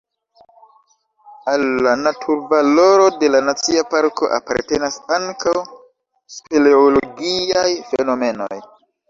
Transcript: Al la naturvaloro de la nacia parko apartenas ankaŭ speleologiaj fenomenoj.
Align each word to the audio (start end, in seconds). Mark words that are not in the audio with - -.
Al 1.51 1.65
la 1.87 1.91
naturvaloro 2.05 3.05
de 3.25 3.29
la 3.35 3.41
nacia 3.49 3.83
parko 3.93 4.31
apartenas 4.39 4.99
ankaŭ 5.19 5.55
speleologiaj 6.39 7.69
fenomenoj. 7.93 8.53